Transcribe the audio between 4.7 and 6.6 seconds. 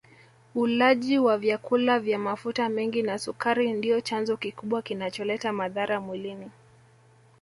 kinacholeta madhara mwilini